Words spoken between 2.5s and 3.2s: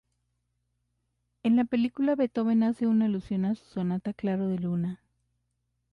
hace una